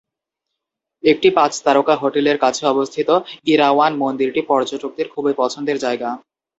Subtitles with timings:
[1.03, 3.09] একটি পাঁচ তারকা হোটেলের কাছে অবস্থিত
[3.45, 6.09] ইরাওয়ান মন্দিরটি পর্যটকদের খুবই পছন্দের জায়গা।